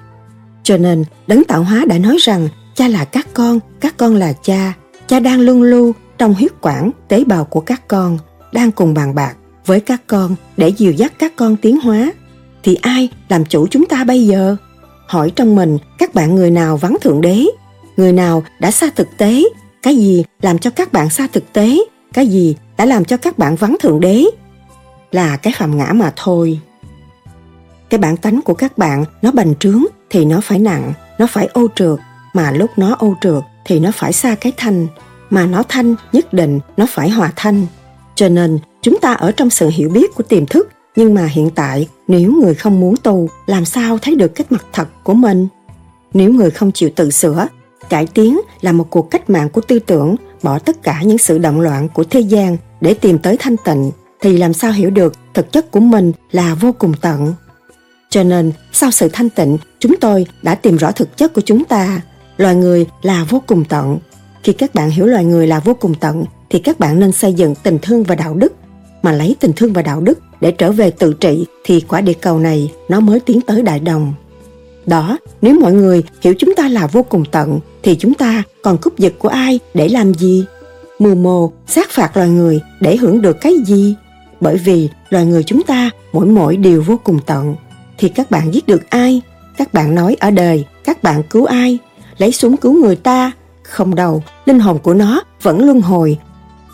Cho 0.64 0.78
nên, 0.78 1.04
Đấng 1.28 1.44
Tạo 1.44 1.64
Hóa 1.64 1.86
đã 1.88 1.98
nói 1.98 2.18
rằng 2.20 2.50
cha 2.76 2.88
là 2.88 3.06
các 3.06 3.28
con, 3.34 3.60
các 3.80 3.98
con 3.98 4.16
là 4.16 4.34
cha. 4.34 4.74
Cha 5.08 5.20
đang 5.20 5.42
luân 5.42 5.64
lưu 5.64 5.94
trong 6.18 6.34
huyết 6.34 6.52
quản, 6.62 6.92
tế 7.08 7.24
bào 7.24 7.46
của 7.46 7.60
các 7.60 7.88
con, 7.88 8.18
đang 8.54 8.72
cùng 8.72 8.94
bàn 8.94 9.16
bạc 9.16 9.36
với 9.66 9.80
các 9.80 10.02
con 10.08 10.36
để 10.58 10.70
dìu 10.70 10.92
dắt 10.92 11.14
các 11.20 11.36
con 11.36 11.56
tiến 11.58 11.80
hóa. 11.80 12.12
Thì 12.64 12.76
ai 12.76 13.10
làm 13.30 13.46
chủ 13.46 13.68
chúng 13.68 13.86
ta 13.86 14.04
bây 14.04 14.28
giờ? 14.28 14.56
Hỏi 15.08 15.32
trong 15.36 15.56
mình 15.56 15.78
các 15.98 16.14
bạn 16.14 16.36
người 16.36 16.52
nào 16.52 16.78
vắng 16.78 16.98
Thượng 17.02 17.22
Đế? 17.22 17.46
Người 17.98 18.14
nào 18.14 18.44
đã 18.60 18.72
xa 18.72 18.90
thực 18.96 19.08
tế? 19.18 19.44
Cái 19.84 19.96
gì 19.96 20.24
làm 20.42 20.58
cho 20.58 20.70
các 20.70 20.92
bạn 20.92 21.10
xa 21.10 21.28
thực 21.34 21.54
tế? 21.54 21.78
Cái 22.14 22.28
gì 22.28 22.56
đã 22.78 22.86
làm 22.86 23.06
cho 23.06 23.18
các 23.18 23.38
bạn 23.38 23.56
vắng 23.56 23.76
Thượng 23.80 24.00
Đế? 24.00 24.26
Là 25.12 25.38
cái 25.38 25.54
phạm 25.58 25.78
ngã 25.78 25.92
mà 25.94 26.14
thôi. 26.16 26.60
Cái 27.90 27.98
bản 27.98 28.18
tánh 28.18 28.42
của 28.42 28.54
các 28.54 28.78
bạn, 28.78 29.06
nó 29.22 29.32
bành 29.32 29.56
trướng 29.56 29.84
thì 30.10 30.26
nó 30.26 30.42
phải 30.42 30.60
nặng, 30.60 30.94
nó 31.18 31.28
phải 31.28 31.50
ô 31.54 31.68
trượt. 31.76 32.00
Mà 32.34 32.52
lúc 32.52 32.72
nó 32.78 32.96
ô 33.00 33.14
trượt 33.22 33.44
thì 33.66 33.80
nó 33.80 33.92
phải 33.92 34.14
xa 34.14 34.36
cái 34.36 34.52
thanh. 34.58 34.88
Mà 35.30 35.46
nó 35.46 35.64
thanh 35.70 35.96
nhất 36.14 36.34
định, 36.34 36.60
nó 36.78 36.86
phải 36.90 37.10
hòa 37.10 37.34
thanh. 37.36 37.68
Cho 38.16 38.30
nên, 38.30 38.60
chúng 38.82 39.00
ta 39.00 39.14
ở 39.14 39.32
trong 39.32 39.50
sự 39.50 39.70
hiểu 39.74 39.90
biết 39.90 40.16
của 40.16 40.24
tiềm 40.24 40.46
thức. 40.46 40.70
Nhưng 40.96 41.14
mà 41.14 41.26
hiện 41.26 41.50
tại, 41.50 41.88
nếu 42.08 42.32
người 42.32 42.56
không 42.56 42.80
muốn 42.80 42.96
tu, 43.04 43.30
làm 43.46 43.66
sao 43.66 43.98
thấy 43.98 44.16
được 44.16 44.36
cái 44.36 44.46
mặt 44.50 44.66
thật 44.74 44.88
của 45.04 45.14
mình? 45.14 45.48
Nếu 46.14 46.32
người 46.32 46.52
không 46.52 46.72
chịu 46.72 46.90
tự 46.96 47.12
sửa, 47.12 47.48
cải 47.90 48.08
tiến 48.08 48.40
là 48.62 48.72
một 48.72 48.88
cuộc 48.90 49.12
cách 49.12 49.30
mạng 49.30 49.50
của 49.50 49.62
tư 49.62 49.80
tưởng, 49.80 50.16
bỏ 50.44 50.60
tất 50.60 50.84
cả 50.84 51.02
những 51.02 51.18
sự 51.18 51.38
động 51.38 51.62
loạn 51.62 51.90
của 51.90 52.04
thế 52.04 52.20
gian 52.20 52.58
để 52.82 52.94
tìm 52.94 53.18
tới 53.18 53.38
thanh 53.40 53.56
tịnh 53.66 53.92
thì 54.22 54.38
làm 54.38 54.54
sao 54.54 54.72
hiểu 54.72 54.90
được 54.90 55.14
thực 55.34 55.52
chất 55.52 55.72
của 55.72 55.80
mình 55.80 56.12
là 56.32 56.56
vô 56.56 56.72
cùng 56.80 56.94
tận. 57.02 57.34
Cho 58.10 58.24
nên, 58.24 58.52
sau 58.72 58.92
sự 58.92 59.10
thanh 59.14 59.30
tịnh, 59.30 59.58
chúng 59.80 59.96
tôi 60.02 60.26
đã 60.42 60.56
tìm 60.56 60.78
rõ 60.78 60.92
thực 60.92 61.18
chất 61.18 61.34
của 61.34 61.42
chúng 61.42 61.66
ta, 61.66 62.02
loài 62.38 62.56
người 62.56 62.86
là 63.02 63.26
vô 63.30 63.42
cùng 63.48 63.66
tận. 63.66 64.00
Khi 64.44 64.54
các 64.54 64.76
bạn 64.76 64.90
hiểu 64.90 65.06
loài 65.06 65.26
người 65.26 65.48
là 65.48 65.60
vô 65.60 65.74
cùng 65.74 65.94
tận, 65.96 66.26
thì 66.50 66.60
các 66.60 66.80
bạn 66.80 67.00
nên 67.00 67.12
xây 67.12 67.34
dựng 67.34 67.56
tình 67.64 67.80
thương 67.82 68.04
và 68.04 68.16
đạo 68.16 68.34
đức. 68.34 68.54
Mà 69.02 69.12
lấy 69.12 69.36
tình 69.40 69.54
thương 69.56 69.74
và 69.74 69.82
đạo 69.82 70.02
đức 70.02 70.20
để 70.42 70.52
trở 70.52 70.72
về 70.72 70.92
tự 70.92 71.14
trị 71.14 71.46
thì 71.64 71.82
quả 71.82 72.02
địa 72.02 72.14
cầu 72.14 72.40
này 72.40 72.72
nó 72.90 73.00
mới 73.00 73.20
tiến 73.20 73.42
tới 73.42 73.62
đại 73.62 73.80
đồng. 73.80 74.14
Đó, 74.86 75.18
nếu 75.42 75.60
mọi 75.60 75.74
người 75.74 76.04
hiểu 76.22 76.34
chúng 76.40 76.56
ta 76.56 76.70
là 76.70 76.88
vô 76.88 77.04
cùng 77.04 77.24
tận, 77.32 77.60
thì 77.84 77.96
chúng 78.00 78.14
ta 78.14 78.44
còn 78.64 78.78
cúp 78.78 78.98
giật 78.98 79.14
của 79.20 79.30
ai 79.30 79.60
để 79.74 79.90
làm 79.90 80.14
gì? 80.14 80.46
Mưu 81.00 81.16
mô, 81.16 81.52
sát 81.68 81.90
phạt 81.90 82.18
loài 82.18 82.30
người 82.30 82.62
để 82.80 82.98
hưởng 82.98 83.22
được 83.22 83.38
cái 83.42 83.54
gì? 83.66 83.96
Bởi 84.42 84.58
vì 84.58 84.90
loài 85.10 85.26
người 85.26 85.44
chúng 85.44 85.64
ta 85.64 85.90
mỗi 86.14 86.26
mỗi 86.26 86.58
đều 86.58 86.82
vô 86.82 87.00
cùng 87.04 87.20
tận. 87.26 87.56
Thì 87.98 88.10
các 88.10 88.32
bạn 88.32 88.54
giết 88.54 88.68
được 88.68 88.90
ai? 88.90 89.22
Các 89.58 89.74
bạn 89.74 89.96
nói 89.96 90.16
ở 90.20 90.32
đời, 90.32 90.66
các 90.84 91.04
bạn 91.04 91.24
cứu 91.30 91.46
ai? 91.46 91.78
Lấy 92.18 92.32
súng 92.32 92.58
cứu 92.58 92.74
người 92.74 92.96
ta? 92.96 93.32
Không 93.64 93.96
đâu, 93.96 94.24
linh 94.46 94.60
hồn 94.60 94.80
của 94.80 94.94
nó 94.94 95.24
vẫn 95.42 95.66
luân 95.66 95.82
hồi. 95.82 96.18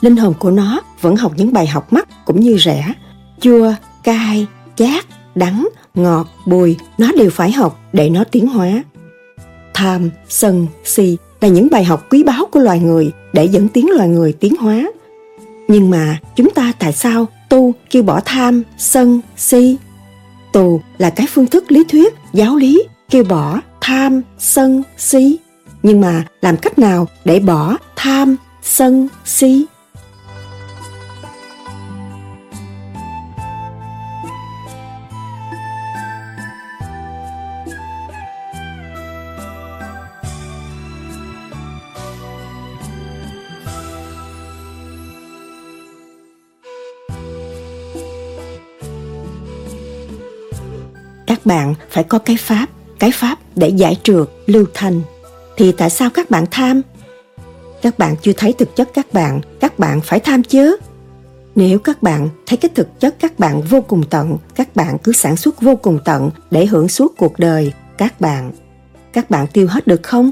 Linh 0.02 0.18
hồn 0.18 0.34
của 0.40 0.52
nó 0.52 0.82
vẫn 1.02 1.16
học 1.16 1.32
những 1.36 1.54
bài 1.54 1.68
học 1.68 1.94
mắt 1.94 2.26
cũng 2.26 2.40
như 2.40 2.58
rẻ. 2.58 2.94
Chua, 3.40 3.74
cay, 4.04 4.48
chát, 4.76 5.06
đắng, 5.36 5.68
ngọt, 5.96 6.28
bùi, 6.46 6.78
nó 6.98 7.12
đều 7.18 7.30
phải 7.30 7.52
học 7.52 7.80
để 7.94 8.10
nó 8.10 8.24
tiến 8.24 8.48
hóa. 8.48 8.84
Tham, 9.74 10.10
sân, 10.30 10.68
si 10.84 11.18
là 11.42 11.48
những 11.48 11.68
bài 11.72 11.84
học 11.84 12.06
quý 12.10 12.24
báu 12.24 12.46
của 12.52 12.60
loài 12.60 12.80
người 12.80 13.12
để 13.34 13.46
dẫn 13.46 13.68
tiến 13.70 13.90
loài 13.90 14.10
người 14.10 14.34
tiến 14.34 14.56
hóa 14.56 14.92
nhưng 15.68 15.90
mà 15.90 16.18
chúng 16.36 16.50
ta 16.50 16.72
tại 16.80 16.94
sao 16.94 17.28
tu 17.50 17.74
kêu 17.90 18.04
bỏ 18.04 18.20
tham, 18.26 18.64
sân, 18.78 19.22
si? 19.38 19.78
Tù 20.54 20.82
là 20.98 21.10
cái 21.10 21.28
phương 21.34 21.48
thức 21.48 21.72
lý 21.72 21.84
thuyết, 21.90 22.14
giáo 22.34 22.56
lý 22.56 22.84
kêu 23.10 23.24
bỏ 23.24 23.60
tham, 23.82 24.22
sân, 24.38 24.84
si. 24.98 25.38
Nhưng 25.84 26.02
mà 26.02 26.26
làm 26.42 26.58
cách 26.58 26.80
nào 26.80 27.08
để 27.26 27.40
bỏ 27.40 27.78
tham, 27.96 28.36
sân, 28.64 29.08
si? 29.26 29.66
Bạn 51.48 51.74
phải 51.90 52.04
có 52.04 52.20
cái 52.20 52.38
pháp 52.40 52.70
cái 53.00 53.12
pháp 53.12 53.40
để 53.56 53.70
giải 53.70 53.98
trượt 54.04 54.28
lưu 54.46 54.66
thanh. 54.74 55.02
Thì 55.58 55.72
tại 55.72 55.90
sao 55.90 56.10
các 56.10 56.30
bạn 56.30 56.46
tham? 56.52 56.82
Các 57.82 58.00
bạn 58.00 58.16
chưa 58.22 58.32
thấy 58.38 58.54
thực 58.54 58.76
chất 58.76 58.90
các 58.94 59.14
bạn 59.14 59.42
các 59.60 59.80
bạn 59.80 60.02
phải 60.02 60.20
tham 60.20 60.44
chứ. 60.44 60.78
Nếu 61.56 61.80
các 61.80 62.04
bạn 62.04 62.30
thấy 62.46 62.58
cái 62.58 62.70
thực 62.76 63.00
chất 63.00 63.16
các 63.20 63.40
bạn 63.40 63.62
vô 63.62 63.82
cùng 63.82 64.04
tận, 64.10 64.38
các 64.56 64.76
bạn 64.76 64.98
cứ 65.04 65.12
sản 65.12 65.38
xuất 65.38 65.62
vô 65.62 65.76
cùng 65.76 66.00
tận 66.06 66.30
để 66.52 66.66
hưởng 66.66 66.88
suốt 66.88 67.14
cuộc 67.18 67.40
đời, 67.40 67.74
các 67.98 68.22
bạn. 68.22 68.52
Các 69.14 69.30
bạn 69.30 69.48
tiêu 69.48 69.68
hết 69.68 69.88
được 69.88 70.04
không? 70.04 70.32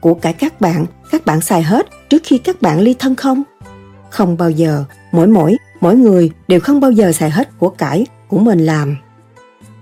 Của 0.00 0.14
cải 0.14 0.32
các 0.32 0.60
bạn 0.60 0.86
các 1.10 1.26
bạn 1.26 1.40
xài 1.40 1.62
hết 1.62 1.86
trước 2.10 2.22
khi 2.24 2.38
các 2.38 2.62
bạn 2.62 2.80
ly 2.80 2.94
thân 2.98 3.14
không? 3.14 3.42
Không 4.10 4.36
bao 4.36 4.50
giờ. 4.50 4.84
Mỗi 5.12 5.26
mỗi 5.26 5.56
mỗi 5.80 5.96
người 5.96 6.30
đều 6.48 6.60
không 6.60 6.80
bao 6.80 6.90
giờ 6.90 7.12
xài 7.12 7.30
hết 7.30 7.58
của 7.58 7.68
cải 7.68 8.06
của 8.28 8.38
mình 8.38 8.66
làm 8.66 8.96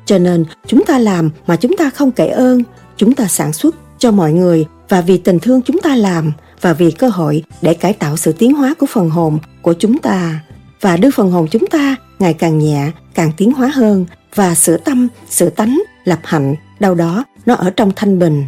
cho 0.05 0.19
nên, 0.19 0.45
chúng 0.67 0.85
ta 0.85 0.99
làm 0.99 1.31
mà 1.47 1.57
chúng 1.57 1.77
ta 1.77 1.91
không 1.91 2.13
kể 2.13 2.27
ơn, 2.27 2.63
chúng 2.97 3.15
ta 3.15 3.27
sản 3.27 3.53
xuất 3.53 3.75
cho 3.99 4.11
mọi 4.11 4.33
người. 4.33 4.67
Và 4.89 5.01
vì 5.01 5.19
tình 5.19 5.39
thương 5.39 5.63
chúng 5.63 5.79
ta 5.83 5.97
làm, 5.97 6.33
và 6.61 6.73
vì 6.73 6.91
cơ 6.91 7.09
hội 7.09 7.43
để 7.63 7.75
cải 7.75 7.93
tạo 7.93 8.17
sự 8.17 8.33
tiến 8.33 8.55
hóa 8.55 8.75
của 8.79 8.87
phần 8.87 9.11
hồn 9.11 9.39
của 9.63 9.75
chúng 9.79 9.99
ta. 9.99 10.41
Và 10.81 10.97
đưa 10.97 11.11
phần 11.11 11.31
hồn 11.31 11.47
chúng 11.51 11.67
ta 11.67 11.97
ngày 12.19 12.35
càng 12.35 12.59
nhẹ, 12.59 12.91
càng 13.15 13.33
tiến 13.37 13.53
hóa 13.53 13.69
hơn. 13.75 14.07
Và 14.35 14.55
sửa 14.55 14.77
tâm 14.77 15.09
sửa 15.31 15.49
tánh 15.49 15.83
lập 16.05 16.19
hạnh, 16.23 16.55
đâu 16.81 16.95
đó 16.95 17.25
nó 17.47 17.55
ở 17.55 17.71
trong 17.71 17.93
thanh 17.97 18.19
bình. 18.19 18.45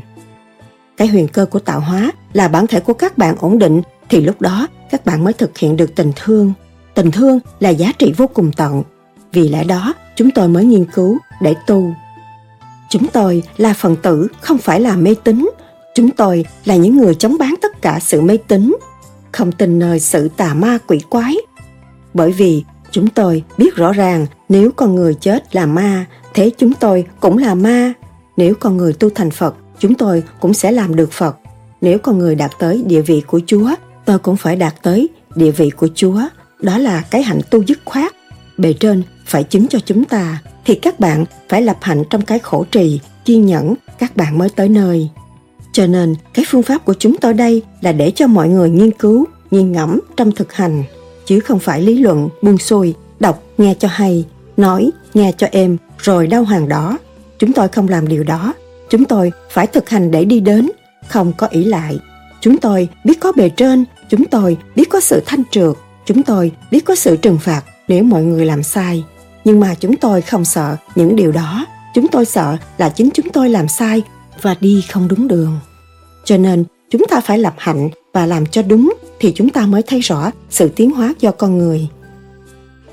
Cái 0.97 1.09
huyền 1.09 1.29
cơ 1.29 1.47
của 1.47 1.59
tạo 1.59 1.81
hóa 1.81 2.13
là 2.33 2.49
bản 2.49 2.67
thể 2.67 2.81
của 2.81 2.95
các 2.95 3.19
bạn 3.19 3.37
ổn 3.39 3.59
định, 3.59 3.83
thì 4.09 4.21
lúc 4.21 4.41
đó 4.41 4.69
các 4.91 5.07
bạn 5.07 5.25
mới 5.25 5.33
thực 5.33 5.59
hiện 5.59 5.77
được 5.77 5.95
tình 5.95 6.13
thương. 6.17 6.53
Tình 6.95 7.11
thương 7.11 7.39
là 7.61 7.71
giá 7.71 7.93
trị 7.99 8.13
vô 8.17 8.27
cùng 8.27 8.53
tận 8.53 8.83
vì 9.33 9.49
lẽ 9.49 9.65
đó, 9.65 9.95
chúng 10.17 10.31
tôi 10.31 10.49
mới 10.49 10.65
nghiên 10.65 10.85
cứu 10.85 11.19
để 11.41 11.55
tu. 11.67 11.95
Chúng 12.91 13.07
tôi 13.09 13.43
là 13.57 13.75
phần 13.75 13.97
tử, 13.97 14.29
không 14.41 14.59
phải 14.59 14.81
là 14.81 14.97
mê 14.97 15.15
tín. 15.25 15.51
Chúng 15.95 16.11
tôi 16.11 16.45
là 16.65 16.77
những 16.77 16.97
người 16.97 17.15
chống 17.15 17.37
bán 17.39 17.55
tất 17.63 17.83
cả 17.83 17.99
sự 18.03 18.21
mê 18.21 18.37
tín, 18.37 18.77
không 19.33 19.53
tin 19.53 19.79
nơi 19.79 20.01
sự 20.01 20.29
tà 20.37 20.55
ma 20.55 20.79
quỷ 20.87 21.01
quái. 21.11 21.37
Bởi 22.15 22.33
vì 22.33 22.65
chúng 22.91 23.09
tôi 23.09 23.43
biết 23.59 23.77
rõ 23.77 23.93
ràng, 23.93 24.27
nếu 24.49 24.71
con 24.77 24.95
người 24.95 25.15
chết 25.15 25.55
là 25.57 25.67
ma, 25.67 26.07
thế 26.35 26.51
chúng 26.59 26.73
tôi 26.73 27.05
cũng 27.21 27.39
là 27.39 27.55
ma. 27.55 27.93
Nếu 28.37 28.55
con 28.61 28.77
người 28.77 28.93
tu 28.93 29.11
thành 29.11 29.31
phật, 29.31 29.55
chúng 29.79 29.95
tôi 29.95 30.23
cũng 30.41 30.55
sẽ 30.55 30.73
làm 30.73 30.97
được 30.97 31.13
phật. 31.13 31.37
Nếu 31.81 31.99
con 31.99 32.19
người 32.19 32.35
đạt 32.35 32.51
tới 32.59 32.83
địa 32.87 33.01
vị 33.03 33.23
của 33.27 33.41
chúa, 33.47 33.71
tôi 34.05 34.19
cũng 34.19 34.37
phải 34.37 34.57
đạt 34.57 34.75
tới 34.83 35.09
địa 35.35 35.51
vị 35.51 35.71
của 35.71 35.89
chúa. 35.95 36.21
Đó 36.61 36.79
là 36.79 37.05
cái 37.11 37.23
hạnh 37.23 37.41
tu 37.51 37.63
dứt 37.63 37.79
khoát. 37.85 38.13
Bề 38.59 38.73
trên 38.73 39.03
phải 39.27 39.45
chứng 39.45 39.69
cho 39.69 39.79
chúng 39.87 40.05
ta, 40.05 40.43
thì 40.65 40.75
các 40.75 41.01
bạn 41.01 41.25
phải 41.49 41.63
lập 41.63 41.77
hạnh 41.81 42.05
trong 42.11 42.23
cái 42.23 42.39
khổ 42.39 42.65
trì 42.71 43.01
kiên 43.25 43.47
nhẫn 43.47 43.75
các 43.99 44.17
bạn 44.17 44.39
mới 44.39 44.49
tới 44.49 44.69
nơi. 44.69 45.09
Cho 45.73 45.87
nên, 45.87 46.15
cái 46.35 46.45
phương 46.49 46.63
pháp 46.63 46.85
của 46.85 46.95
chúng 46.99 47.17
tôi 47.17 47.35
đây 47.35 47.63
là 47.81 47.93
để 47.93 48.11
cho 48.11 48.27
mọi 48.27 48.49
người 48.49 48.71
nghiên 48.71 48.91
cứu, 48.91 49.25
nghiền 49.51 49.73
ngẫm 49.73 50.01
trong 50.17 50.33
thực 50.33 50.53
hành. 50.53 50.85
Chứ 51.27 51.41
không 51.41 51.59
phải 51.59 51.83
lý 51.83 51.99
luận 51.99 52.29
buông 52.43 52.59
xuôi, 52.59 52.95
đọc 53.21 53.43
nghe 53.59 53.75
cho 53.79 53.89
hay, 53.89 54.25
nói 54.57 54.91
nghe 55.15 55.33
cho 55.37 55.47
êm, 55.51 55.77
rồi 55.99 56.27
đau 56.27 56.45
hàng 56.45 56.69
đó. 56.69 56.99
Chúng 57.39 57.53
tôi 57.53 57.69
không 57.69 57.89
làm 57.89 58.09
điều 58.09 58.25
đó. 58.25 58.55
Chúng 58.91 59.05
tôi 59.05 59.33
phải 59.51 59.67
thực 59.67 59.89
hành 59.89 60.11
để 60.11 60.25
đi 60.25 60.41
đến, 60.41 60.71
không 61.09 61.33
có 61.37 61.47
ỷ 61.47 61.65
lại. 61.65 61.99
Chúng 62.41 62.59
tôi 62.59 62.89
biết 63.05 63.21
có 63.21 63.33
bề 63.33 63.49
trên, 63.49 63.85
chúng 64.09 64.25
tôi 64.25 64.57
biết 64.77 64.91
có 64.91 65.01
sự 65.01 65.23
thanh 65.27 65.43
trượt. 65.51 65.77
Chúng 66.07 66.23
tôi 66.23 66.53
biết 66.71 66.85
có 66.85 66.95
sự 66.95 67.17
trừng 67.17 67.39
phạt, 67.39 67.63
nếu 67.89 68.03
mọi 68.03 68.23
người 68.23 68.47
làm 68.47 68.63
sai 68.63 69.05
nhưng 69.47 69.61
mà 69.61 69.75
chúng 69.75 69.97
tôi 69.97 70.23
không 70.23 70.45
sợ 70.45 70.77
những 70.95 71.17
điều 71.17 71.33
đó. 71.33 71.67
Chúng 71.95 72.09
tôi 72.09 72.25
sợ 72.25 72.57
là 72.79 72.89
chính 72.89 73.11
chúng 73.15 73.31
tôi 73.31 73.49
làm 73.49 73.69
sai 73.69 74.03
và 74.43 74.57
đi 74.61 74.85
không 74.93 75.09
đúng 75.09 75.29
đường. 75.29 75.59
Cho 76.25 76.37
nên, 76.37 76.65
chúng 76.91 77.03
ta 77.11 77.21
phải 77.21 77.39
lập 77.39 77.55
hạnh 77.59 77.89
và 78.13 78.27
làm 78.27 78.47
cho 78.47 78.63
đúng 78.63 78.95
thì 79.21 79.33
chúng 79.37 79.51
ta 79.51 79.67
mới 79.67 79.83
thấy 79.83 80.01
rõ 80.01 80.31
sự 80.51 80.69
tiến 80.69 80.91
hóa 80.91 81.15
do 81.21 81.31
con 81.31 81.59
người. 81.59 81.89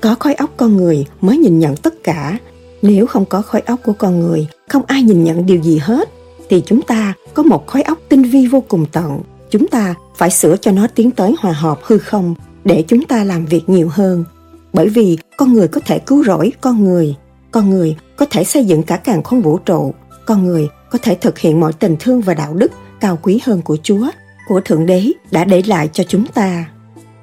Có 0.00 0.14
khối 0.20 0.34
óc 0.34 0.50
con 0.56 0.76
người 0.76 1.06
mới 1.20 1.38
nhìn 1.38 1.58
nhận 1.58 1.76
tất 1.76 1.94
cả. 2.04 2.38
Nếu 2.82 3.06
không 3.06 3.24
có 3.24 3.42
khối 3.42 3.60
óc 3.60 3.80
của 3.84 3.92
con 3.92 4.20
người, 4.20 4.46
không 4.68 4.82
ai 4.86 5.02
nhìn 5.02 5.24
nhận 5.24 5.46
điều 5.46 5.62
gì 5.62 5.78
hết, 5.78 6.08
thì 6.50 6.62
chúng 6.66 6.82
ta 6.82 7.14
có 7.34 7.42
một 7.42 7.66
khối 7.66 7.82
óc 7.82 7.98
tinh 8.08 8.22
vi 8.22 8.46
vô 8.46 8.64
cùng 8.68 8.86
tận. 8.92 9.20
Chúng 9.50 9.68
ta 9.68 9.94
phải 10.16 10.30
sửa 10.30 10.56
cho 10.56 10.72
nó 10.72 10.86
tiến 10.94 11.10
tới 11.10 11.34
hòa 11.38 11.52
hợp 11.52 11.78
hư 11.82 11.98
không 11.98 12.34
để 12.64 12.84
chúng 12.88 13.04
ta 13.04 13.24
làm 13.24 13.46
việc 13.46 13.68
nhiều 13.68 13.88
hơn 13.92 14.24
bởi 14.74 14.88
vì 14.88 15.18
con 15.36 15.52
người 15.52 15.68
có 15.68 15.80
thể 15.86 15.98
cứu 15.98 16.24
rỗi 16.24 16.52
con 16.60 16.84
người 16.84 17.16
con 17.54 17.70
người 17.70 17.96
có 18.16 18.26
thể 18.30 18.44
xây 18.44 18.64
dựng 18.64 18.82
cả 18.82 18.96
càng 18.96 19.22
khôn 19.22 19.42
vũ 19.42 19.58
trụ, 19.58 19.94
con 20.26 20.46
người 20.46 20.68
có 20.90 20.98
thể 21.02 21.14
thực 21.14 21.38
hiện 21.38 21.60
mọi 21.60 21.72
tình 21.72 21.96
thương 22.00 22.20
và 22.20 22.34
đạo 22.34 22.54
đức 22.54 22.72
cao 23.00 23.18
quý 23.22 23.40
hơn 23.44 23.62
của 23.62 23.76
chúa, 23.82 24.06
của 24.48 24.60
thượng 24.60 24.86
đế 24.86 25.12
đã 25.30 25.44
để 25.44 25.62
lại 25.66 25.88
cho 25.92 26.04
chúng 26.08 26.26
ta. 26.26 26.64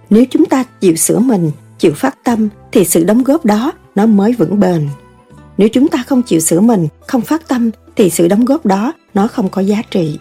Nếu 0.10 0.26
chúng 0.30 0.46
ta 0.46 0.64
chịu 0.64 0.96
sửa 0.96 1.20
mình, 1.20 1.52
chịu 1.80 1.94
phát 1.96 2.24
tâm, 2.24 2.50
thì 2.72 2.86
sự 2.86 3.04
đóng 3.04 3.24
góp 3.24 3.46
đó 3.46 3.72
nó 3.96 4.06
mới 4.06 4.34
vững 4.34 4.60
bền. 4.60 4.90
Nếu 5.58 5.70
chúng 5.70 5.88
ta 5.88 6.04
không 6.08 6.22
chịu 6.22 6.40
sửa 6.40 6.60
mình, 6.60 6.88
không 7.08 7.22
phát 7.22 7.48
tâm, 7.48 7.72
thì 7.96 8.10
sự 8.10 8.28
đóng 8.28 8.46
góp 8.46 8.66
đó 8.66 8.94
nó 9.14 9.28
không 9.28 9.50
có 9.50 9.62
giá 9.62 9.82
trị. 9.92 10.20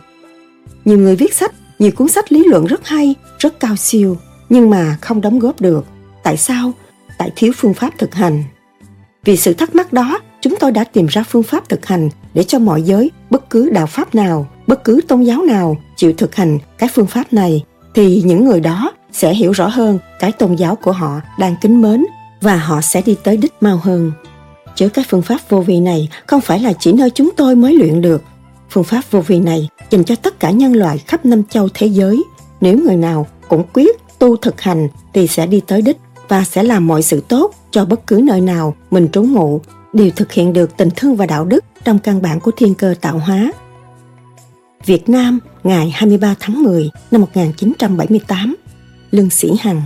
Nhiều 0.85 0.99
người 0.99 1.17
viết 1.17 1.35
sách, 1.35 1.55
nhiều 1.79 1.91
cuốn 1.91 2.09
sách 2.09 2.33
lý 2.33 2.45
luận 2.45 2.67
rất 2.67 2.87
hay, 2.87 3.15
rất 3.39 3.61
cao 3.61 3.77
siêu, 3.77 4.17
nhưng 4.49 4.71
mà 4.71 4.99
không 5.01 5.21
đóng 5.21 5.39
góp 5.39 5.61
được. 5.61 5.85
Tại 6.23 6.37
sao? 6.37 6.73
Tại 7.21 7.31
thiếu 7.37 7.53
phương 7.57 7.75
pháp 7.75 7.91
thực 7.99 8.15
hành 8.15 8.45
vì 9.25 9.37
sự 9.37 9.55
thắc 9.55 9.75
mắc 9.75 9.93
đó 9.93 10.21
chúng 10.41 10.55
tôi 10.61 10.73
đã 10.73 10.85
tìm 10.85 11.07
ra 11.07 11.25
phương 11.29 11.43
pháp 11.43 11.69
thực 11.69 11.87
hành 11.87 12.09
để 12.35 12.43
cho 12.43 12.59
mọi 12.59 12.83
giới, 12.83 13.11
bất 13.31 13.51
cứ 13.51 13.71
đạo 13.71 13.87
pháp 13.87 14.15
nào, 14.15 14.47
bất 14.67 14.85
cứ 14.85 15.01
tôn 15.09 15.23
giáo 15.23 15.43
nào 15.43 15.77
chịu 15.97 16.13
thực 16.13 16.35
hành 16.35 16.59
cái 16.79 16.89
phương 16.95 17.07
pháp 17.07 17.33
này, 17.33 17.65
thì 17.95 18.23
những 18.25 18.45
người 18.45 18.61
đó 18.61 18.93
sẽ 19.13 19.35
hiểu 19.35 19.53
rõ 19.53 19.69
hơn 19.69 19.99
cái 20.21 20.33
tôn 20.33 20.55
giáo 20.55 20.77
của 20.77 20.93
họ 20.93 21.21
đang 21.39 21.55
kính 21.63 21.83
mến 21.83 22.05
và 22.41 22.57
họ 22.57 22.81
sẽ 22.81 23.03
đi 23.03 23.17
tới 23.25 23.37
đích 23.37 23.53
mau 23.61 23.77
hơn. 23.77 24.13
Chứ 24.75 24.89
cái 24.89 25.05
phương 25.09 25.23
pháp 25.23 25.39
vô 25.49 25.61
vi 25.61 25.81
này 25.81 26.09
không 26.27 26.41
phải 26.41 26.61
là 26.61 26.73
chỉ 26.73 26.93
nơi 26.93 27.11
chúng 27.11 27.31
tôi 27.37 27.57
mới 27.57 27.75
luyện 27.75 28.01
được. 28.01 28.23
Phương 28.71 28.85
pháp 28.85 29.03
vô 29.11 29.21
vi 29.21 29.41
này 29.41 29.69
dành 29.91 30.05
cho 30.05 30.15
tất 30.17 30.41
cả 30.41 30.51
nhân 30.51 30.73
loại 30.73 30.99
khắp 30.99 31.27
năm 31.27 31.43
châu 31.51 31.69
thế 31.75 31.87
giới. 31.87 32.23
Nếu 32.61 32.79
người 32.79 32.97
nào 32.97 33.27
cũng 33.49 33.65
quyết 33.73 33.97
tu 34.19 34.37
thực 34.37 34.61
hành 34.61 34.89
thì 35.15 35.27
sẽ 35.27 35.47
đi 35.47 35.61
tới 35.67 35.83
đích 35.83 35.97
và 36.31 36.45
sẽ 36.45 36.63
làm 36.63 36.87
mọi 36.87 37.03
sự 37.03 37.23
tốt 37.29 37.55
cho 37.71 37.85
bất 37.85 38.07
cứ 38.07 38.21
nơi 38.25 38.41
nào 38.41 38.77
mình 38.91 39.09
trú 39.13 39.23
ngụ 39.23 39.61
đều 39.93 40.11
thực 40.17 40.33
hiện 40.33 40.53
được 40.53 40.77
tình 40.77 40.89
thương 40.97 41.17
và 41.17 41.27
đạo 41.27 41.45
đức 41.45 41.65
trong 41.85 41.99
căn 41.99 42.23
bản 42.23 42.41
của 42.41 42.51
thiên 42.57 42.75
cơ 42.75 42.95
tạo 43.01 43.19
hóa. 43.19 43.53
Việt 44.87 45.09
Nam, 45.09 45.39
ngày 45.65 45.91
23 45.91 46.35
tháng 46.41 46.63
10 46.63 46.91
năm 47.11 47.21
1978, 47.21 48.57
Lương 49.11 49.31
Sĩ 49.31 49.53
Hằng 49.61 49.83